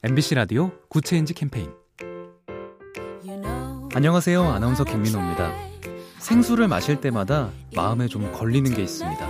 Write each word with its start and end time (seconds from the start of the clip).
MBC 0.00 0.36
라디오 0.36 0.70
Good 0.88 1.06
Change 1.06 1.34
캠페인 1.34 1.72
안녕하세요. 3.92 4.44
아나운서 4.44 4.84
김민호입니다. 4.84 5.52
생수를 6.18 6.68
마실 6.68 7.00
때마다 7.00 7.50
마음에 7.74 8.06
좀 8.06 8.30
걸리는 8.30 8.72
게 8.74 8.82
있습니다. 8.82 9.28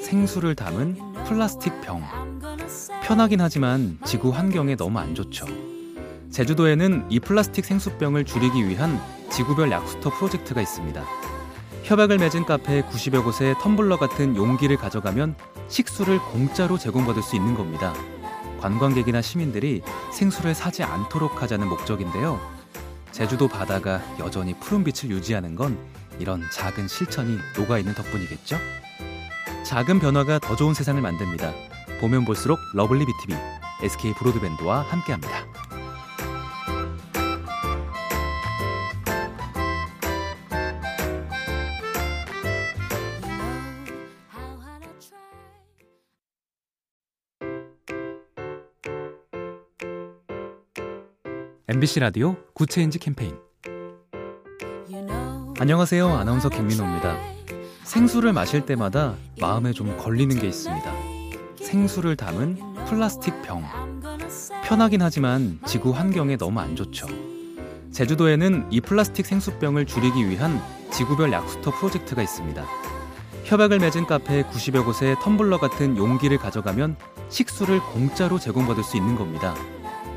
생수를 0.00 0.56
담은 0.56 0.96
플라스틱 1.24 1.80
병. 1.82 2.02
편하긴 3.04 3.40
하지만 3.40 3.96
지구 4.04 4.30
환경에 4.30 4.74
너무 4.74 4.98
안 4.98 5.14
좋죠. 5.14 5.46
제주도에는 6.32 7.06
이 7.08 7.20
플라스틱 7.20 7.64
생수병을 7.64 8.24
줄이기 8.24 8.68
위한 8.68 9.00
지구별 9.30 9.70
약수터 9.70 10.10
프로젝트가 10.10 10.60
있습니다. 10.60 11.04
협약을 11.84 12.18
맺은 12.18 12.44
카페 12.44 12.82
90여 12.82 13.22
곳에 13.22 13.54
텀블러 13.54 13.98
같은 13.98 14.34
용기를 14.34 14.78
가져가면 14.78 15.36
식수를 15.68 16.18
공짜로 16.18 16.76
제공받을 16.76 17.22
수 17.22 17.36
있는 17.36 17.54
겁니다. 17.54 17.94
관광객이나 18.62 19.20
시민들이 19.22 19.82
생수를 20.12 20.54
사지 20.54 20.84
않도록 20.84 21.42
하자는 21.42 21.68
목적인데요. 21.68 22.40
제주도 23.10 23.48
바다가 23.48 24.00
여전히 24.20 24.54
푸른 24.60 24.84
빛을 24.84 25.10
유지하는 25.10 25.56
건 25.56 25.76
이런 26.20 26.42
작은 26.52 26.86
실천이 26.86 27.38
녹아있는 27.56 27.94
덕분이겠죠? 27.94 28.56
작은 29.64 29.98
변화가 29.98 30.38
더 30.38 30.54
좋은 30.54 30.74
세상을 30.74 31.00
만듭니다. 31.02 31.52
보면 32.00 32.24
볼수록 32.24 32.60
lovely 32.74 33.04
B 33.04 33.14
tv 33.14 33.34
SK 33.82 34.14
브로드밴드와 34.14 34.82
함께합니다. 34.82 35.51
MBC 51.72 52.00
라디오 52.00 52.36
Good 52.52 52.70
Change 52.70 52.98
캠페인 52.98 53.34
안녕하세요. 55.58 56.06
아나운서 56.06 56.50
김민호입니다. 56.50 57.16
생수를 57.84 58.34
마실 58.34 58.66
때마다 58.66 59.14
마음에 59.40 59.72
좀 59.72 59.96
걸리는 59.96 60.38
게 60.38 60.48
있습니다. 60.48 60.92
생수를 61.62 62.14
담은 62.14 62.58
플라스틱 62.84 63.40
병. 63.40 63.64
편하긴 64.64 65.00
하지만 65.00 65.60
지구 65.64 65.92
환경에 65.92 66.36
너무 66.36 66.60
안 66.60 66.76
좋죠. 66.76 67.06
제주도에는 67.90 68.66
이 68.70 68.82
플라스틱 68.82 69.24
생수병을 69.24 69.86
줄이기 69.86 70.28
위한 70.28 70.60
지구별 70.92 71.32
약수터 71.32 71.70
프로젝트가 71.70 72.20
있습니다. 72.20 72.66
협약을 73.44 73.78
맺은 73.78 74.04
카페 74.04 74.42
90여 74.42 74.84
곳에 74.84 75.14
텀블러 75.14 75.58
같은 75.58 75.96
용기를 75.96 76.36
가져가면 76.36 76.96
식수를 77.30 77.80
공짜로 77.80 78.38
제공받을 78.38 78.84
수 78.84 78.98
있는 78.98 79.16
겁니다. 79.16 79.54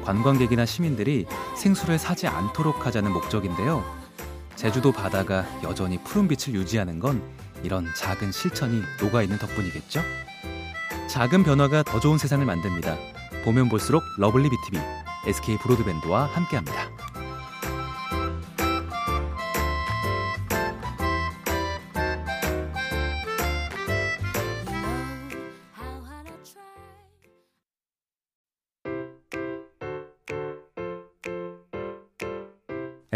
관광객이나 0.06 0.66
시민들이 0.66 1.26
생수를 1.56 1.98
사지 1.98 2.28
않도록 2.28 2.86
하자는 2.86 3.12
목적인데요. 3.12 3.84
제주도 4.56 4.92
바다가 4.92 5.46
여전히 5.64 6.02
푸른 6.04 6.28
빛을 6.28 6.56
유지하는 6.56 7.00
건 7.00 7.22
이런 7.64 7.88
작은 7.98 8.32
실천이 8.32 8.82
녹아있는 9.02 9.40
덕분이겠죠? 9.40 10.02
작은 11.08 11.44
변화가 11.44 11.84
더 11.84 12.00
좋은 12.00 12.18
세상을 12.18 12.46
만듭니다. 12.46 12.98
보면 13.44 13.70
볼수록 13.70 14.04
lovely 14.18 14.50
B 14.50 14.60
tv 14.60 14.80
SK 15.28 15.58
브로드밴드와 15.58 16.26
함께합니다. 16.28 16.95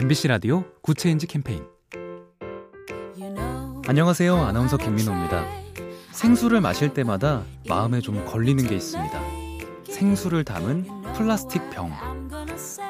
MBC 0.01 0.29
라디오 0.29 0.63
Good 0.81 1.00
Change 1.00 1.27
캠페인 1.27 1.61
안녕하세요. 3.85 4.33
아나운서 4.33 4.77
김민호입니다. 4.77 5.45
생수를 6.11 6.61
마실 6.61 6.93
때마다 6.93 7.43
마음에 7.67 7.99
좀 7.99 8.23
걸리는 8.23 8.65
게 8.65 8.75
있습니다. 8.75 9.21
생수를 9.89 10.45
담은 10.45 10.85
플라스틱 11.15 11.69
병. 11.71 11.91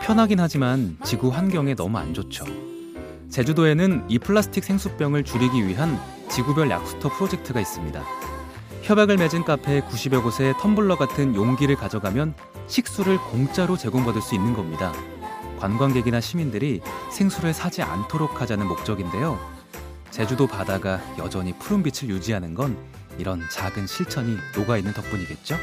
편하긴 0.03 0.39
하지만 0.39 0.99
지구 1.03 1.29
환경에 1.29 1.73
너무 1.73 1.97
안 1.97 2.13
좋죠. 2.13 2.45
제주도에는 3.31 4.05
이 4.07 4.19
플라스틱 4.19 4.63
생수병을 4.63 5.23
줄이기 5.23 5.67
위한 5.67 5.99
지구별 6.29 6.69
약수터 6.69 7.09
프로젝트가 7.09 7.59
있습니다. 7.59 8.03
협약을 8.83 9.17
맺은 9.17 9.45
카페 9.45 9.81
90여 9.81 10.21
곳에 10.21 10.53
텀블러 10.59 10.95
같은 10.95 11.33
용기를 11.33 11.75
가져가면 11.75 12.35
식수를 12.67 13.17
공짜로 13.31 13.77
제공받을 13.77 14.21
수 14.21 14.35
있는 14.35 14.53
겁니다. 14.53 14.93
관광객이나 15.59 16.21
시민들이 16.21 16.81
생수를 17.11 17.53
사지 17.53 17.81
않도록 17.81 18.41
하자는 18.41 18.67
목적인데요. 18.67 19.37
제주도 20.09 20.47
바다가 20.47 20.99
여전히 21.17 21.53
푸른빛을 21.59 22.09
유지하는 22.09 22.53
건 22.55 22.77
이런 23.17 23.41
작은 23.51 23.85
실천이 23.85 24.37
녹아있는 24.55 24.93
덕분이겠죠? 24.93 25.55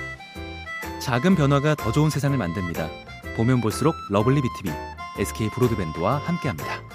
작은 1.00 1.34
변화가 1.34 1.74
더 1.74 1.92
좋은 1.92 2.10
세상을 2.10 2.36
만듭니다. 2.36 2.88
보면 3.36 3.60
볼수록 3.60 3.94
lovely 4.10 4.42
B 4.42 4.52
tv 4.52 4.70
SK 5.18 5.50
브로드밴드와 5.50 6.18
함께합니다. 6.18 6.85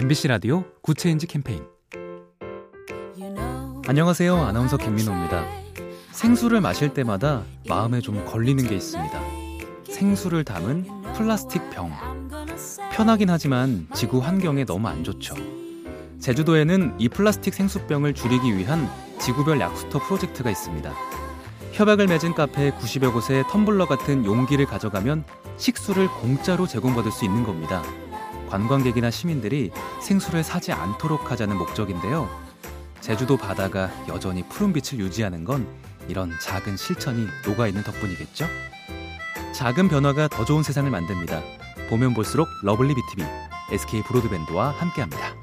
MBC 0.00 0.28
라디오 0.28 0.62
Good 0.80 0.98
Change 0.98 1.26
캠페인 1.26 1.66
안녕하세요. 3.88 4.36
아나운서 4.36 4.76
김민호입니다. 4.76 5.44
생수를 6.12 6.60
마실 6.60 6.94
때마다 6.94 7.42
마음에 7.68 8.00
좀 8.00 8.24
걸리는 8.24 8.64
게 8.68 8.76
있습니다. 8.76 9.20
생수를 9.90 10.44
담은 10.44 10.86
플라스틱 11.16 11.68
병. 11.70 11.90
편하긴 12.92 13.28
하지만 13.28 13.88
지구 13.92 14.20
환경에 14.20 14.64
너무 14.64 14.86
안 14.86 15.02
좋죠. 15.02 15.34
제주도에는 16.20 16.94
이 17.00 17.08
플라스틱 17.08 17.52
생수병을 17.54 18.14
줄이기 18.14 18.56
위한 18.56 18.88
지구별 19.18 19.58
약수터 19.58 19.98
프로젝트가 19.98 20.48
있습니다. 20.48 20.94
협약을 21.72 22.06
맺은 22.06 22.34
카페 22.34 22.70
90여 22.70 23.12
곳에 23.12 23.42
텀블러 23.50 23.88
같은 23.88 24.24
용기를 24.24 24.64
가져가면 24.66 25.24
식수를 25.56 26.06
공짜로 26.06 26.68
제공받을 26.68 27.10
수 27.10 27.24
있는 27.24 27.42
겁니다. 27.42 27.82
관광객이나 28.48 29.10
시민들이 29.10 29.70
생수를 30.00 30.42
사지 30.42 30.72
않도록 30.72 31.30
하자는 31.30 31.56
목적인데요. 31.56 32.28
제주도 33.00 33.36
바다가 33.36 33.90
여전히 34.08 34.42
푸른빛을 34.48 34.98
유지하는 34.98 35.44
건 35.44 35.66
이런 36.08 36.32
작은 36.42 36.76
실천이 36.76 37.26
녹아있는 37.46 37.82
덕분이겠죠? 37.84 38.46
작은 39.54 39.88
변화가 39.88 40.28
더 40.28 40.44
좋은 40.44 40.62
세상을 40.62 40.90
만듭니다. 40.90 41.42
보면 41.88 42.14
볼수록 42.14 42.48
lovely 42.62 42.94
B 42.94 43.04
tv 43.04 43.24
SK 43.72 44.02
브로드밴드와 44.02 44.70
함께합니다. 44.70 45.37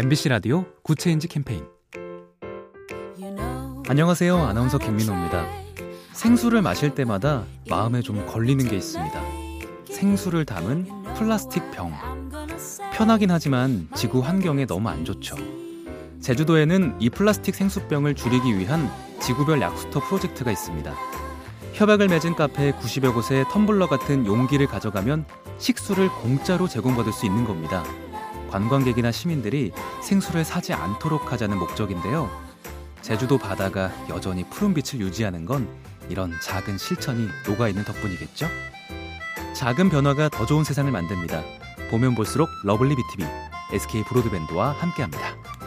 MBC 0.00 0.28
라디오 0.28 0.64
Good 0.84 1.01
Change 1.01 1.26
캠페인 1.26 1.64
안녕하세요. 3.88 4.36
아나운서 4.36 4.78
김민호입니다. 4.78 5.44
생수를 6.12 6.62
마실 6.62 6.94
때마다 6.94 7.42
마음에 7.68 8.00
좀 8.00 8.24
걸리는 8.24 8.64
게 8.68 8.76
있습니다. 8.76 9.20
생수를 9.90 10.44
담은 10.44 10.86
플라스틱 11.16 11.72
병. 11.72 11.92
편하긴 12.94 13.32
하지만 13.32 13.88
지구 13.96 14.20
환경에 14.20 14.66
너무 14.66 14.88
안 14.88 15.04
좋죠. 15.04 15.34
제주도에는 16.20 16.98
이 17.00 17.10
플라스틱 17.10 17.56
생수병을 17.56 18.14
줄이기 18.14 18.56
위한 18.56 18.88
지구별 19.20 19.60
약수터 19.60 19.98
프로젝트가 19.98 20.52
있습니다. 20.52 20.94
협약을 21.72 22.06
맺은 22.06 22.36
카페 22.36 22.70
90여 22.70 23.12
곳에 23.12 23.42
텀블러 23.50 23.88
같은 23.88 24.26
용기를 24.26 24.68
가져가면 24.68 25.26
식수를 25.58 26.08
공짜로 26.22 26.68
제공받을 26.68 27.12
수 27.12 27.26
있는 27.26 27.44
겁니다. 27.44 27.82
관광객이나 28.48 29.12
시민들이 29.12 29.72
생수를 30.02 30.44
사지 30.44 30.72
않도록 30.72 31.32
하자는 31.32 31.58
목적인데요. 31.58 32.30
제주도 33.02 33.38
바다가 33.38 33.90
여전히 34.08 34.44
푸른빛을 34.44 35.00
유지하는 35.00 35.44
건 35.44 35.68
이런 36.08 36.32
작은 36.42 36.78
실천이 36.78 37.28
녹아있는 37.46 37.84
덕분이겠죠? 37.84 38.46
작은 39.54 39.90
변화가 39.90 40.28
더 40.28 40.46
좋은 40.46 40.64
세상을 40.64 40.90
만듭니다. 40.90 41.42
보면 41.90 42.14
볼수록 42.14 42.48
lovely 42.64 42.94
B 42.96 43.05
tv 43.05 43.24
SK 43.72 44.04
브로드밴드와 44.04 44.72
함께합니다. 44.72 45.57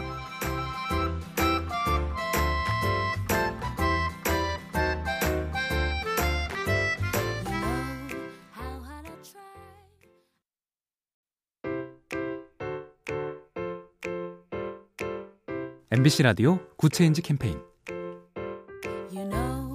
MBC 15.94 16.24
라디오 16.24 16.58
Good 16.78 16.95
Change 16.95 17.22
캠페인 17.22 17.60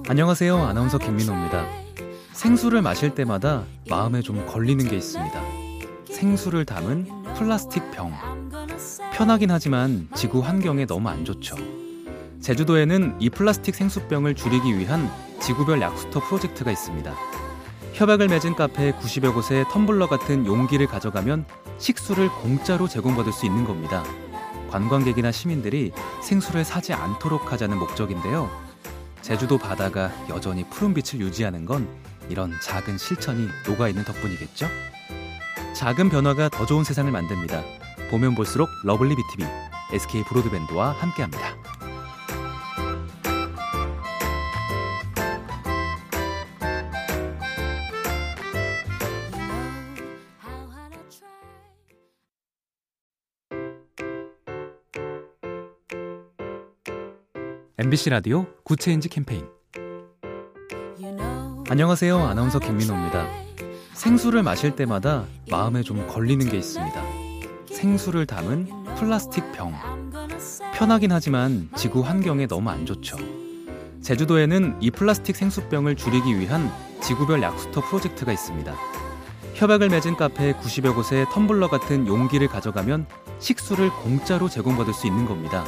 안녕하세요. 0.09 0.57
아나운서 0.57 0.97
김민호입니다. 0.97 1.63
생수를 2.33 2.81
마실 2.81 3.13
때마다 3.13 3.65
마음에 3.87 4.23
좀 4.23 4.43
걸리는 4.47 4.83
게 4.89 4.95
있습니다. 4.95 5.39
생수를 6.11 6.65
담은 6.65 7.05
플라스틱 7.35 7.91
병. 7.91 8.11
편하긴 9.13 9.51
하지만 9.51 10.09
지구 10.15 10.39
환경에 10.39 10.87
너무 10.87 11.07
안 11.07 11.23
좋죠. 11.23 11.55
제주도에는 12.41 13.17
이 13.19 13.29
플라스틱 13.29 13.75
생수병을 13.75 14.33
줄이기 14.33 14.75
위한 14.75 15.07
지구별 15.39 15.81
약수터 15.81 16.21
프로젝트가 16.21 16.71
있습니다. 16.71 17.13
협약을 17.93 18.27
맺은 18.27 18.55
카페 18.55 18.91
90여 18.91 19.35
곳에 19.35 19.65
텀블러 19.65 20.07
같은 20.09 20.47
용기를 20.47 20.87
가져가면 20.87 21.45
식수를 21.77 22.29
공짜로 22.29 22.87
제공받을 22.87 23.31
수 23.31 23.45
있는 23.45 23.65
겁니다. 23.65 24.03
관광객이나 24.69 25.31
시민들이 25.31 25.91
생수를 26.21 26.63
사지 26.63 26.93
않도록 26.93 27.51
하자는 27.51 27.77
목적인데요. 27.77 28.49
제주도 29.21 29.57
바다가 29.57 30.11
여전히 30.29 30.63
푸른 30.69 30.93
빛을 30.93 31.21
유지하는 31.21 31.65
건 31.65 31.87
이런 32.29 32.53
작은 32.61 32.97
실천이 32.97 33.47
녹아있는 33.67 34.03
덕분이겠죠? 34.05 34.67
작은 35.73 36.09
변화가 36.09 36.49
더 36.49 36.65
좋은 36.65 36.83
세상을 36.83 37.11
만듭니다. 37.11 37.61
보면 38.09 38.35
볼수록 38.35 38.69
러블리 38.83 39.15
BTV, 39.15 39.45
SK 39.91 40.23
브로드밴드와 40.23 40.91
함께합니다. 40.91 41.56
MBC 57.79 58.09
라디오 58.09 58.47
Good 58.63 58.81
Change 58.81 59.07
캠페인 59.07 59.45
안녕하세요. 61.69 62.17
아나운서 62.17 62.57
김민호입니다. 62.57 63.27
생수를 63.93 64.41
마실 64.41 64.75
때마다 64.75 65.25
마음에 65.51 65.83
좀 65.83 66.07
걸리는 66.07 66.49
게 66.49 66.57
있습니다. 66.57 67.03
생수를 67.71 68.25
담은 68.25 68.67
플라스틱 68.95 69.51
병. 69.51 69.75
편하긴 70.73 71.11
하지만 71.11 71.69
지구 71.75 72.01
환경에 72.01 72.47
너무 72.47 72.67
안 72.71 72.87
좋죠. 72.87 73.15
제주도에는 74.01 74.77
이 74.79 74.89
플라스틱 74.89 75.35
생수병을 75.35 75.97
줄이기 75.97 76.39
위한 76.39 76.71
지구별 77.03 77.43
약수터 77.43 77.81
프로젝트가 77.81 78.31
있습니다. 78.31 78.75
협약을 79.53 79.89
맺은 79.89 80.15
카페 80.15 80.51
90여 80.53 80.95
곳에 80.95 81.25
텀블러 81.25 81.69
같은 81.69 82.07
용기를 82.07 82.47
가져가면 82.47 83.05
식수를 83.37 83.91
공짜로 83.91 84.49
제공받을 84.49 84.95
수 84.95 85.05
있는 85.05 85.27
겁니다. 85.27 85.63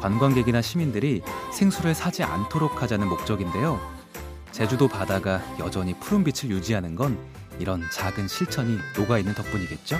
관광객이나 0.00 0.62
시민들이 0.62 1.22
생수를 1.52 1.94
사지 1.94 2.22
않도록 2.22 2.82
하자는 2.82 3.08
목적인데요. 3.08 3.80
제주도 4.52 4.88
바다가 4.88 5.42
여전히 5.58 5.94
푸른 6.00 6.24
빛을 6.24 6.50
유지하는 6.50 6.94
건 6.94 7.18
이런 7.58 7.82
작은 7.92 8.28
실천이 8.28 8.78
녹아있는 8.96 9.34
덕분이겠죠? 9.34 9.98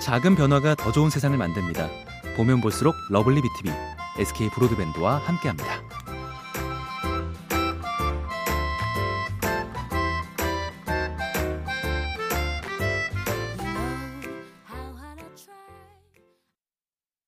작은 0.00 0.36
변화가 0.36 0.74
더 0.74 0.90
좋은 0.90 1.10
세상을 1.10 1.36
만듭니다. 1.36 1.88
보면 2.36 2.60
볼수록 2.60 2.94
러블리 3.10 3.40
BTV, 3.42 3.72
SK 4.18 4.50
브로드밴드와 4.50 5.18
함께합니다. 5.18 5.91